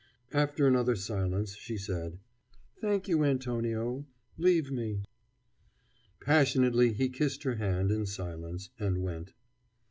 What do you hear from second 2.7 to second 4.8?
"Thank you, Antonio; leave